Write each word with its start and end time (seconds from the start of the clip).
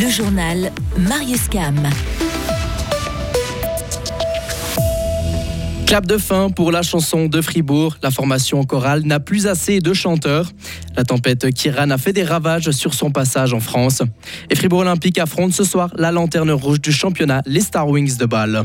Le 0.00 0.08
journal 0.08 0.72
Marius 0.96 1.48
Cam. 1.48 1.76
Clap 5.86 6.06
de 6.06 6.16
fin 6.16 6.48
pour 6.48 6.72
la 6.72 6.80
chanson 6.80 7.26
de 7.26 7.42
Fribourg. 7.42 7.98
La 8.02 8.10
formation 8.10 8.64
chorale 8.64 9.02
n'a 9.02 9.20
plus 9.20 9.46
assez 9.46 9.80
de 9.80 9.92
chanteurs. 9.92 10.52
La 10.96 11.04
tempête 11.04 11.52
Kiran 11.52 11.90
a 11.90 11.98
fait 11.98 12.14
des 12.14 12.22
ravages 12.22 12.70
sur 12.70 12.94
son 12.94 13.10
passage 13.10 13.52
en 13.52 13.60
France. 13.60 14.02
Et 14.48 14.54
Fribourg 14.54 14.80
Olympique 14.80 15.18
affronte 15.18 15.52
ce 15.52 15.64
soir 15.64 15.90
la 15.98 16.10
lanterne 16.12 16.52
rouge 16.52 16.80
du 16.80 16.92
championnat, 16.92 17.42
les 17.44 17.60
Star 17.60 17.86
Wings 17.86 18.16
de 18.16 18.24
Bâle. 18.24 18.64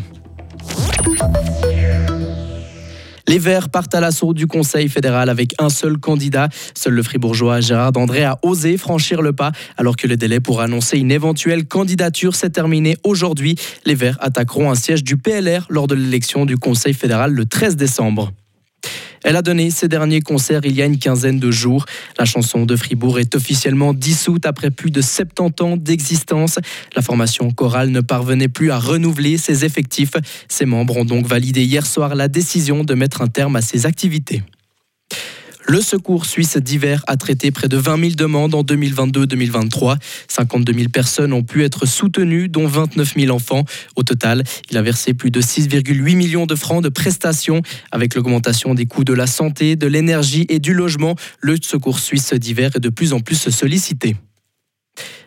Les 3.27 3.39
Verts 3.39 3.69
partent 3.69 3.95
à 3.95 3.99
l'assaut 3.99 4.33
du 4.33 4.45
Conseil 4.47 4.87
fédéral 4.87 5.29
avec 5.29 5.55
un 5.59 5.69
seul 5.69 5.97
candidat. 5.97 6.49
Seul 6.75 6.93
le 6.93 7.03
fribourgeois 7.03 7.59
Gérard 7.59 7.91
André 7.95 8.23
a 8.23 8.37
osé 8.43 8.77
franchir 8.77 9.21
le 9.21 9.33
pas 9.33 9.51
alors 9.77 9.95
que 9.95 10.07
le 10.07 10.15
délai 10.15 10.39
pour 10.39 10.61
annoncer 10.61 10.97
une 10.97 11.11
éventuelle 11.11 11.65
candidature 11.65 12.35
s'est 12.35 12.51
terminé 12.51 12.97
aujourd'hui. 13.03 13.55
Les 13.85 13.95
Verts 13.95 14.17
attaqueront 14.21 14.69
un 14.69 14.75
siège 14.75 15.03
du 15.03 15.17
PLR 15.17 15.65
lors 15.69 15.87
de 15.87 15.95
l'élection 15.95 16.45
du 16.45 16.57
Conseil 16.57 16.93
fédéral 16.93 17.31
le 17.31 17.45
13 17.45 17.75
décembre. 17.75 18.31
Elle 19.25 19.37
a 19.37 19.41
donné 19.41 19.71
ses 19.71 19.87
derniers 19.87 20.21
concerts 20.21 20.61
il 20.65 20.75
y 20.75 20.83
a 20.83 20.85
une 20.85 20.99
quinzaine 20.99 21.39
de 21.39 21.49
jours. 21.49 21.85
La 22.19 22.25
chanson 22.25 22.67
de 22.67 22.75
Fribourg 22.75 23.17
est 23.17 23.33
officiellement 23.33 23.91
dissoute 23.91 24.45
après 24.45 24.69
plus 24.69 24.91
de 24.91 25.01
70 25.01 25.63
ans 25.63 25.77
d'existence. 25.77 26.59
La 26.95 27.01
formation 27.01 27.49
chorale 27.49 27.89
ne 27.89 28.01
parvenait 28.01 28.49
plus 28.49 28.69
à 28.69 28.77
renouveler 28.77 29.39
ses 29.39 29.65
effectifs. 29.65 30.13
Ses 30.47 30.67
membres 30.67 30.97
ont 30.97 31.05
donc 31.05 31.25
validé 31.25 31.63
hier 31.63 31.87
soir 31.87 32.13
la 32.13 32.27
décision 32.27 32.83
de 32.83 32.93
mettre 32.93 33.23
un 33.23 33.27
terme 33.27 33.55
à 33.55 33.61
ses 33.61 33.87
activités. 33.87 34.43
Le 35.67 35.81
secours 35.81 36.27
suisse 36.27 36.57
d'hiver 36.57 37.03
a 37.07 37.17
traité 37.17 37.49
près 37.49 37.67
de 37.67 37.75
20 37.75 37.99
000 37.99 38.11
demandes 38.11 38.53
en 38.53 38.61
2022-2023. 38.61 39.97
52 40.27 40.73
000 40.73 40.89
personnes 40.89 41.33
ont 41.33 41.41
pu 41.41 41.63
être 41.63 41.87
soutenues, 41.87 42.49
dont 42.49 42.67
29 42.67 43.15
000 43.15 43.35
enfants. 43.35 43.65
Au 43.95 44.03
total, 44.03 44.43
il 44.69 44.77
a 44.77 44.83
versé 44.83 45.15
plus 45.15 45.31
de 45.31 45.41
6,8 45.41 46.15
millions 46.15 46.45
de 46.45 46.53
francs 46.53 46.83
de 46.83 46.89
prestations. 46.89 47.63
Avec 47.91 48.13
l'augmentation 48.13 48.75
des 48.75 48.85
coûts 48.85 49.03
de 49.03 49.13
la 49.13 49.25
santé, 49.25 49.75
de 49.75 49.87
l'énergie 49.87 50.45
et 50.49 50.59
du 50.59 50.75
logement, 50.75 51.15
le 51.39 51.57
secours 51.59 51.97
suisse 51.97 52.33
d'hiver 52.33 52.71
est 52.75 52.79
de 52.79 52.89
plus 52.89 53.13
en 53.13 53.19
plus 53.19 53.49
sollicité. 53.49 54.15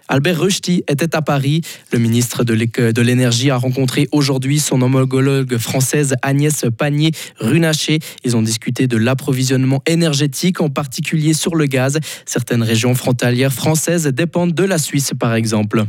Albert 0.09 0.41
Rushdie 0.41 0.83
était 0.89 1.15
à 1.15 1.23
Paris. 1.23 1.61
Le 1.93 1.99
ministre 1.99 2.43
de 2.43 3.03
l'énergie 3.03 3.51
a 3.51 3.57
rencontré 3.57 4.09
aujourd'hui 4.11 4.59
son 4.59 4.81
homologue 4.81 5.59
française 5.59 6.15
Agnès 6.23 6.65
Pannier-Runacher. 6.77 7.99
Ils 8.25 8.37
ont 8.37 8.43
discuté 8.43 8.87
de 8.87 8.97
l'approvisionnement 8.97 9.83
énergétique, 9.87 10.61
en 10.61 10.71
particulier 10.71 11.35
sur 11.35 11.55
le 11.55 11.67
gaz. 11.67 11.99
Certaines 12.25 12.63
régions 12.63 12.95
frontalières 12.95 13.53
françaises 13.53 14.07
dépendent 14.07 14.55
de 14.55 14.65
la 14.65 14.79
Suisse, 14.79 15.13
par 15.19 15.35
exemple. 15.35 15.85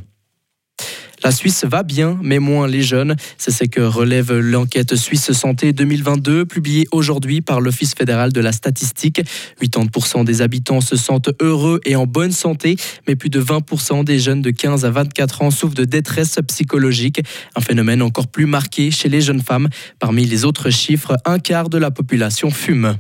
La 1.24 1.32
Suisse 1.32 1.66
va 1.66 1.84
bien, 1.84 2.18
mais 2.22 2.40
moins 2.40 2.68
les 2.68 2.82
jeunes. 2.82 3.16
C'est 3.38 3.52
ce 3.52 3.66
que 3.66 3.82
relève 3.82 4.34
l'enquête 4.34 4.96
Suisse 4.96 5.34
Santé 5.34 5.74
2022, 5.74 6.46
publiée 6.46 6.88
aujourd'hui 6.92 7.42
par 7.42 7.60
l'Office 7.60 7.94
fédéral 7.94 8.32
de 8.32 8.40
la 8.40 8.54
statistique. 8.54 9.22
80% 9.62 10.24
des 10.24 10.42
habitants 10.42 10.80
se 10.80 10.96
sentent 10.96 11.32
heureux 11.42 11.82
et 11.86 11.98
en 11.98 12.06
bonne 12.06 12.32
santé, 12.32 12.78
mais 13.08 13.16
plus 13.16 13.30
de 13.30 13.42
20% 13.42 14.06
des 14.06 14.20
jeunes 14.20 14.42
de 14.42 14.52
15 14.52 14.86
à 14.86 14.92
24 14.92 15.42
ans 15.42 15.52
souffrent 15.52 15.76
de 15.76 15.86
détresse 15.86 16.40
psychologique. 16.48 17.22
Un 17.56 17.62
phénomène 17.62 18.02
encore 18.02 18.28
plus 18.28 18.46
marqué 18.46 18.90
chez 18.90 19.10
les 19.10 19.22
jeunes 19.22 19.42
femmes. 19.42 19.68
Parmi 20.00 20.26
les 20.26 20.46
autres 20.46 20.70
chiffres, 20.70 21.18
un 21.26 21.40
quart 21.40 21.70
de 21.70 21.78
la 21.78 21.92
population 21.92 22.50
fume. 22.50 22.96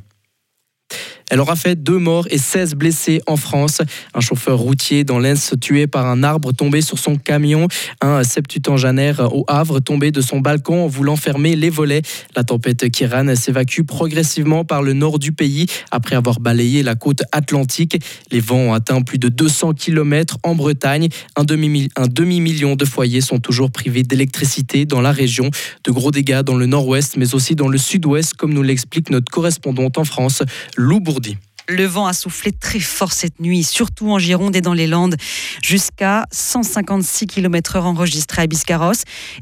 Elle 1.30 1.39
aura 1.39 1.55
fait 1.55 1.75
deux 1.75 1.97
morts 1.97 2.27
et 2.30 2.38
16 2.38 2.75
blessés 2.75 3.22
en 3.27 3.38
France. 3.38 3.81
Un 4.13 4.19
chauffeur 4.19 4.58
routier 4.58 5.03
dans 5.03 5.19
l'Aisne 5.19 5.58
tué 5.59 5.86
par 5.88 6.08
un 6.08 6.23
arbre 6.23 6.52
tombé 6.52 6.81
sur 6.81 6.97
son 6.97 7.16
camion. 7.16 7.67
Un 8.02 8.23
septuagénaire 8.23 9.33
au 9.33 9.45
Havre 9.47 9.80
tombé 9.80 10.11
de 10.11 10.21
son 10.21 10.39
balcon 10.39 10.86
en 10.86 10.88
voulant 10.88 11.16
fermer 11.16 11.55
les 11.55 11.69
volets. 11.69 12.02
La 12.36 12.44
tempête 12.44 12.89
Kiran 12.89 13.36
s'évacue 13.36 13.83
progressivement 13.83 14.65
par 14.65 14.81
le 14.81 14.93
nord 14.93 15.20
du 15.20 15.31
pays 15.31 15.67
après 15.92 16.15
avoir 16.15 16.39
balayé 16.39 16.81
la 16.81 16.95
côte 16.95 17.21
atlantique. 17.32 18.02
Les 18.32 18.39
vents 18.39 18.58
ont 18.58 18.73
atteint 18.73 19.02
plus 19.02 19.20
de 19.20 19.30
200 19.30 19.73
km 19.73 20.37
en 20.43 20.55
Bretagne. 20.55 21.09
Un 21.36 21.43
demi-million 21.43 22.76
de 22.76 22.86
foyers 22.86 23.21
sont 23.21 23.39
toujours 23.39 23.71
privés 23.71 24.03
d'électricité 24.03 24.86
dans 24.86 25.02
la 25.02 25.11
région. 25.11 25.52
De 25.83 25.92
gros 25.92 26.11
dégâts 26.11 26.42
dans 26.42 26.55
le 26.55 26.65
nord-ouest, 26.65 27.17
mais 27.17 27.36
aussi 27.36 27.55
dans 27.55 27.67
le 27.67 27.77
sud-ouest, 27.77 28.33
comme 28.33 28.53
nous 28.53 28.64
l'explique 28.64 29.09
notre 29.11 29.32
correspondante 29.32 29.98
en 29.98 30.03
France, 30.03 30.43
Lou 30.76 30.99
alourdi 31.19 31.37
le 31.69 31.85
vent 31.85 32.07
a 32.07 32.13
soufflé 32.13 32.52
très 32.52 32.80
fort 32.80 33.13
cette 33.13 33.39
nuit, 33.39 33.63
surtout 33.63 34.11
en 34.11 34.19
Gironde 34.19 34.55
et 34.55 34.61
dans 34.61 34.73
les 34.73 34.87
Landes, 34.87 35.15
jusqu'à 35.61 36.25
156 36.31 37.27
km/h 37.27 37.81
enregistrés 37.81 38.41
à 38.41 38.47
Biscarros. 38.47 38.93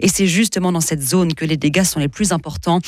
Et 0.02 0.10
c'est 0.10 0.28
justement 0.28 0.72
dans 0.72 0.82
cette 0.82 1.02
zone 1.02 1.34
que 1.34 1.46
les 1.46 1.58
dégâts 1.58 1.84
sont 1.84 2.00
les 2.00 2.10
plus 2.10 2.34
importants. 2.34 2.80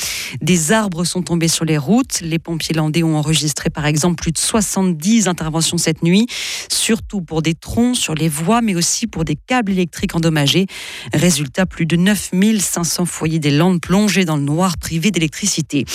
Des 0.41 0.71
arbres 0.71 1.05
sont 1.05 1.21
tombés 1.21 1.47
sur 1.47 1.63
les 1.63 1.77
routes. 1.77 2.19
Les 2.21 2.37
pompiers 2.37 2.75
landais 2.75 3.03
ont 3.03 3.17
enregistré 3.17 3.69
par 3.69 3.85
exemple 3.85 4.21
plus 4.21 4.31
de 4.31 4.37
70 4.37 5.27
interventions 5.27 5.77
cette 5.77 6.03
nuit, 6.03 6.27
surtout 6.71 7.21
pour 7.21 7.41
des 7.41 7.53
troncs 7.53 7.95
sur 7.95 8.15
les 8.15 8.29
voies, 8.29 8.61
mais 8.61 8.75
aussi 8.75 9.07
pour 9.07 9.23
des 9.23 9.35
câbles 9.35 9.71
électriques 9.71 10.15
endommagés. 10.15 10.67
Résultat, 11.13 11.65
plus 11.65 11.85
de 11.85 11.95
9500 11.95 13.05
foyers 13.05 13.39
des 13.39 13.51
Landes 13.51 13.79
plongés 13.79 14.25
dans 14.25 14.35
le 14.35 14.43
noir 14.43 14.77
privés 14.77 15.11
d'électricité. 15.11 15.85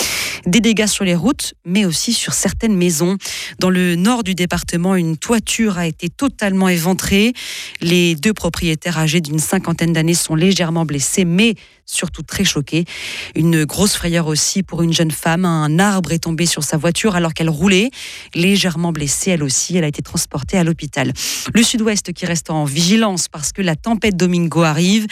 Des 0.46 0.60
dégâts 0.60 0.86
sur 0.86 1.04
les 1.04 1.14
routes, 1.14 1.54
mais 1.64 1.84
aussi 1.84 2.12
sur 2.12 2.32
certaines 2.32 2.76
maisons. 2.76 3.16
Dans 3.58 3.70
le 3.70 3.96
nord 3.96 4.24
du 4.24 4.34
département, 4.34 4.96
une 4.96 5.16
toiture 5.16 5.78
a 5.78 5.86
été 5.86 6.08
totalement 6.08 6.68
éventrée. 6.68 7.32
Les 7.80 8.14
deux 8.14 8.32
propriétaires 8.32 8.98
âgés 8.98 9.20
d'une 9.20 9.38
cinquantaine 9.38 9.92
d'années 9.92 10.14
sont 10.14 10.34
légèrement 10.34 10.84
blessés, 10.84 11.24
mais 11.24 11.54
surtout 11.86 12.22
très 12.22 12.44
choqués. 12.44 12.84
Une 13.34 13.64
grosse 13.64 13.94
frayeur 13.94 14.26
aussi 14.26 14.62
pour 14.62 14.82
une 14.82 14.92
jeune 14.92 15.10
femme. 15.10 15.44
Un 15.44 15.78
arbre 15.78 16.12
est 16.12 16.20
tombé 16.20 16.46
sur 16.46 16.62
sa 16.62 16.76
voiture 16.76 17.16
alors 17.16 17.34
qu'elle 17.34 17.50
roulait. 17.50 17.90
Légèrement 18.34 18.92
blessée, 18.92 19.30
elle 19.30 19.42
aussi, 19.42 19.76
elle 19.76 19.84
a 19.84 19.88
été 19.88 20.02
transportée 20.02 20.58
à 20.58 20.64
l'hôpital. 20.64 21.12
Le 21.52 21.62
sud-ouest 21.62 22.12
qui 22.12 22.26
reste 22.26 22.50
en 22.50 22.64
vigilance 22.64 23.28
parce 23.28 23.52
que 23.52 23.62
la 23.62 23.76
tempête 23.76 24.16
Domingo 24.16 24.62
arrive. 24.62 25.06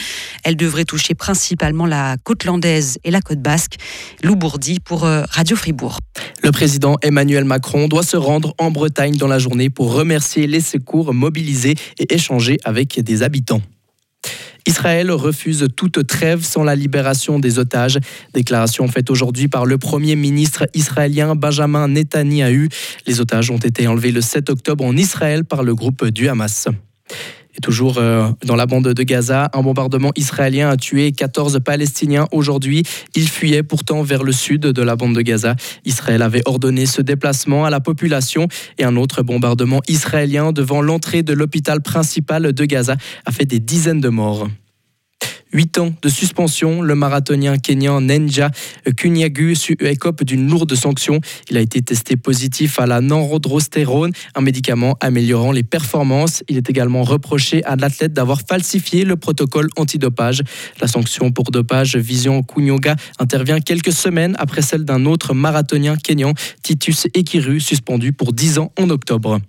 Elle 0.44 0.56
devrait 0.56 0.84
toucher 0.84 1.14
principalement 1.14 1.86
la 1.86 2.16
côte 2.24 2.44
landaise 2.44 2.98
et 3.04 3.10
la 3.10 3.20
côte 3.20 3.40
basque. 3.40 3.76
Loubourdi 4.22 4.80
pour 4.80 5.04
euh, 5.04 5.24
Radio 5.30 5.56
Fribourg. 5.56 5.98
Le 6.42 6.50
président 6.52 6.96
Emmanuel 7.02 7.44
Macron 7.44 7.88
doit 7.88 8.02
se 8.02 8.16
rendre 8.16 8.54
en 8.58 8.70
Bretagne 8.70 9.16
dans 9.16 9.28
la 9.28 9.38
journée 9.38 9.70
pour 9.70 9.92
remercier 9.92 10.46
les 10.46 10.60
secours 10.60 11.14
mobilisés 11.14 11.74
et 11.98 12.14
échanger 12.14 12.58
avec 12.64 13.00
des 13.00 13.22
habitants. 13.22 13.62
Israël 14.66 15.10
refuse 15.10 15.66
toute 15.76 16.06
trêve 16.06 16.44
sans 16.44 16.62
la 16.62 16.74
libération 16.74 17.38
des 17.38 17.58
otages. 17.58 17.98
Déclaration 18.34 18.86
faite 18.88 19.10
aujourd'hui 19.10 19.48
par 19.48 19.66
le 19.66 19.78
Premier 19.78 20.16
ministre 20.16 20.66
israélien 20.74 21.34
Benjamin 21.34 21.88
Netanyahu. 21.88 22.68
Les 23.06 23.20
otages 23.20 23.50
ont 23.50 23.58
été 23.58 23.86
enlevés 23.86 24.12
le 24.12 24.20
7 24.20 24.50
octobre 24.50 24.84
en 24.84 24.96
Israël 24.96 25.44
par 25.44 25.62
le 25.62 25.74
groupe 25.74 26.06
du 26.06 26.28
Hamas. 26.28 26.68
Et 27.56 27.60
toujours 27.60 27.98
euh, 27.98 28.28
dans 28.44 28.56
la 28.56 28.66
bande 28.66 28.88
de 28.88 29.02
Gaza, 29.02 29.50
un 29.52 29.62
bombardement 29.62 30.12
israélien 30.16 30.70
a 30.70 30.76
tué 30.76 31.12
14 31.12 31.60
Palestiniens 31.64 32.26
aujourd'hui. 32.32 32.82
Ils 33.14 33.28
fuyaient 33.28 33.62
pourtant 33.62 34.02
vers 34.02 34.22
le 34.22 34.32
sud 34.32 34.62
de 34.62 34.82
la 34.82 34.96
bande 34.96 35.14
de 35.14 35.20
Gaza. 35.20 35.56
Israël 35.84 36.22
avait 36.22 36.42
ordonné 36.46 36.86
ce 36.86 37.02
déplacement 37.02 37.64
à 37.64 37.70
la 37.70 37.80
population 37.80 38.48
et 38.78 38.84
un 38.84 38.96
autre 38.96 39.22
bombardement 39.22 39.80
israélien 39.88 40.52
devant 40.52 40.80
l'entrée 40.80 41.22
de 41.22 41.32
l'hôpital 41.32 41.82
principal 41.82 42.52
de 42.52 42.64
Gaza 42.64 42.96
a 43.26 43.32
fait 43.32 43.44
des 43.44 43.60
dizaines 43.60 44.00
de 44.00 44.08
morts. 44.08 44.48
8 45.52 45.78
ans 45.78 45.92
de 46.00 46.08
suspension. 46.08 46.82
Le 46.82 46.94
marathonien 46.94 47.58
kenyan 47.58 48.00
Nenja 48.00 48.50
Kunyagu 48.96 49.54
écope 49.80 50.24
d'une 50.24 50.48
lourde 50.48 50.74
sanction. 50.74 51.20
Il 51.50 51.56
a 51.56 51.60
été 51.60 51.82
testé 51.82 52.16
positif 52.16 52.78
à 52.78 52.86
la 52.86 53.00
nandrostérone, 53.00 54.12
un 54.34 54.40
médicament 54.40 54.96
améliorant 55.00 55.52
les 55.52 55.62
performances. 55.62 56.42
Il 56.48 56.56
est 56.56 56.68
également 56.70 57.02
reproché 57.02 57.64
à 57.64 57.76
l'athlète 57.76 58.12
d'avoir 58.12 58.40
falsifié 58.46 59.04
le 59.04 59.16
protocole 59.16 59.68
antidopage. 59.76 60.42
La 60.80 60.88
sanction 60.88 61.30
pour 61.30 61.50
dopage 61.50 61.96
visant 61.96 62.42
Kunyoga 62.42 62.96
intervient 63.18 63.60
quelques 63.60 63.92
semaines 63.92 64.34
après 64.38 64.62
celle 64.62 64.84
d'un 64.84 65.04
autre 65.06 65.34
marathonien 65.34 65.96
kenyan, 65.96 66.34
Titus 66.62 67.06
Ekiru, 67.14 67.60
suspendu 67.60 68.12
pour 68.12 68.32
10 68.32 68.58
ans 68.58 68.72
en 68.78 68.90
octobre. 68.90 69.40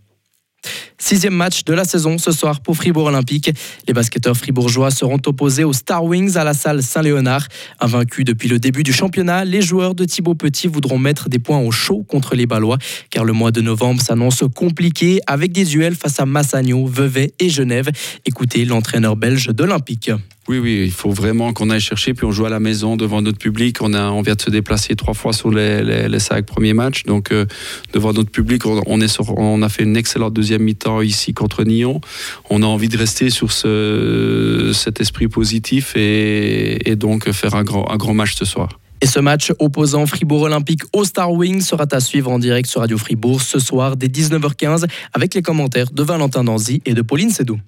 Sixième 0.97 1.33
match 1.33 1.65
de 1.65 1.73
la 1.73 1.83
saison 1.83 2.17
ce 2.17 2.31
soir 2.31 2.61
pour 2.61 2.77
Fribourg 2.77 3.05
Olympique. 3.05 3.51
Les 3.87 3.93
basketteurs 3.93 4.37
fribourgeois 4.37 4.89
seront 4.89 5.19
opposés 5.25 5.63
aux 5.63 5.73
Star 5.73 6.03
Wings 6.03 6.37
à 6.37 6.43
la 6.43 6.53
salle 6.53 6.81
Saint-Léonard. 6.81 7.47
Invaincus 7.79 8.25
depuis 8.25 8.47
le 8.47 8.59
début 8.59 8.83
du 8.83 8.93
championnat, 8.93 9.43
les 9.43 9.61
joueurs 9.61 9.95
de 9.95 10.05
Thibaut 10.05 10.35
Petit 10.35 10.67
voudront 10.67 10.97
mettre 10.97 11.29
des 11.29 11.39
points 11.39 11.59
au 11.59 11.71
chaud 11.71 12.03
contre 12.07 12.35
les 12.35 12.45
Ballois, 12.45 12.77
car 13.09 13.25
le 13.25 13.33
mois 13.33 13.51
de 13.51 13.61
novembre 13.61 14.01
s'annonce 14.01 14.43
compliqué 14.55 15.19
avec 15.27 15.51
des 15.51 15.65
duels 15.65 15.95
face 15.95 16.19
à 16.19 16.25
Massagno, 16.25 16.85
Vevey 16.85 17.33
et 17.39 17.49
Genève. 17.49 17.89
Écoutez 18.25 18.65
l'entraîneur 18.65 19.15
belge 19.15 19.47
d'Olympique. 19.47 20.11
Oui, 20.49 20.57
oui, 20.57 20.81
il 20.83 20.91
faut 20.91 21.11
vraiment 21.11 21.53
qu'on 21.53 21.69
aille 21.69 21.79
chercher, 21.79 22.13
puis 22.13 22.25
on 22.25 22.31
joue 22.31 22.45
à 22.45 22.49
la 22.49 22.59
maison 22.59 22.97
devant 22.97 23.21
notre 23.21 23.37
public. 23.37 23.81
On, 23.81 23.93
a, 23.93 24.09
on 24.11 24.21
vient 24.21 24.35
de 24.35 24.41
se 24.41 24.49
déplacer 24.49 24.93
trois 24.95 25.13
fois 25.13 25.31
sur 25.31 25.49
les, 25.49 25.81
les, 26.09 26.19
cinq 26.19 26.45
premiers 26.45 26.73
matchs, 26.73 27.03
donc 27.03 27.31
euh, 27.31 27.45
devant 27.93 28.11
notre 28.11 28.29
public, 28.29 28.65
on, 28.65 29.61
a 29.61 29.69
fait 29.69 29.83
une 29.83 29.95
excellente 29.95 30.33
deuxième 30.33 30.63
mi-temps 30.63 31.01
ici 31.01 31.33
contre 31.33 31.63
Nyon. 31.63 32.01
On 32.49 32.61
a 32.61 32.65
envie 32.65 32.89
de 32.89 32.97
rester 32.97 33.29
sur 33.29 33.53
ce, 33.53 34.71
cet 34.73 34.99
esprit 34.99 35.29
positif 35.29 35.93
et, 35.95 36.95
donc 36.97 37.31
faire 37.31 37.55
un 37.55 37.63
grand, 37.63 37.89
un 37.89 37.97
grand 37.97 38.13
match 38.13 38.35
ce 38.35 38.45
soir. 38.45 38.79
Et 39.01 39.05
ce 39.05 39.19
match 39.19 39.51
opposant 39.59 40.05
Fribourg 40.05 40.43
Olympique 40.43 40.81
au 40.93 41.03
Star 41.05 41.31
Wing 41.31 41.61
sera 41.61 41.85
à 41.91 41.99
suivre 41.99 42.31
en 42.31 42.39
direct 42.39 42.69
sur 42.69 42.81
Radio 42.81 42.97
Fribourg 42.97 43.41
ce 43.41 43.59
soir 43.59 43.97
dès 43.97 44.07
19h15 44.07 44.85
avec 45.13 45.33
les 45.33 45.41
commentaires 45.41 45.91
de 45.91 46.03
Valentin 46.03 46.43
Danzy 46.43 46.81
et 46.85 46.93
de 46.93 47.01
Pauline 47.01 47.29
Sédou. 47.29 47.59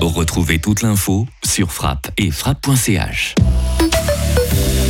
Retrouvez 0.00 0.58
toute 0.58 0.82
l'info 0.82 1.26
sur 1.44 1.72
frappe 1.72 2.10
et 2.18 2.30
frappe.ch. 2.30 3.34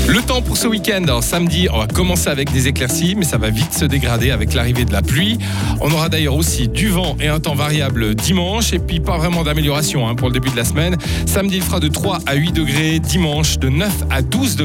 Le 0.08 0.22
temps 0.22 0.40
pour 0.40 0.56
ce 0.56 0.68
week-end, 0.68 1.20
samedi, 1.20 1.68
on 1.72 1.78
va 1.78 1.88
commencer 1.88 2.28
avec 2.28 2.52
des 2.52 2.68
éclaircies, 2.68 3.16
mais 3.16 3.24
ça 3.24 3.38
va 3.38 3.50
vite 3.50 3.72
se 3.72 3.84
dégrader 3.84 4.30
avec 4.30 4.54
l'arrivée 4.54 4.84
de 4.84 4.92
la 4.92 5.02
pluie. 5.02 5.36
On 5.80 5.90
aura 5.90 6.08
d'ailleurs 6.08 6.36
aussi 6.36 6.68
du 6.68 6.88
vent 6.88 7.16
et 7.20 7.26
un 7.26 7.40
temps 7.40 7.56
variable 7.56 8.14
dimanche, 8.14 8.72
et 8.72 8.78
puis 8.78 9.00
pas 9.00 9.18
vraiment 9.18 9.42
d'amélioration 9.42 10.08
hein, 10.08 10.14
pour 10.14 10.28
le 10.28 10.34
début 10.34 10.50
de 10.50 10.56
la 10.56 10.64
semaine. 10.64 10.96
Samedi, 11.26 11.56
il 11.56 11.62
fera 11.62 11.80
de 11.80 11.88
3 11.88 12.20
à 12.24 12.34
8 12.34 12.52
degrés, 12.52 13.00
dimanche 13.00 13.58
de 13.58 13.68
9 13.68 13.92
à 14.10 14.22
12 14.22 14.56
degrés. 14.56 14.64